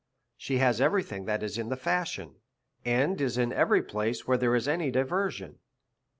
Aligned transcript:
She 0.35 0.57
has 0.57 0.81
every 0.81 1.03
thing 1.03 1.25
that 1.25 1.43
is 1.43 1.59
in 1.59 1.69
the 1.69 1.77
fashion, 1.77 2.37
and 2.83 3.21
is 3.21 3.37
in 3.37 3.53
every 3.53 3.83
place 3.83 4.27
where 4.27 4.35
there 4.39 4.55
is 4.55 4.67
any 4.67 4.89
diversion. 4.89 5.59